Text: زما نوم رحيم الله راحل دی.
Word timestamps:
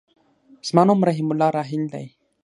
زما 0.67 0.83
نوم 0.87 0.99
رحيم 1.09 1.27
الله 1.31 1.49
راحل 1.57 1.83
دی. 1.93 2.05